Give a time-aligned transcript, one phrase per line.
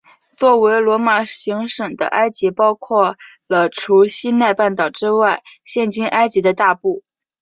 [0.35, 7.03] 作为罗马行省的埃及包括了除西奈半岛之外现今埃及的大部。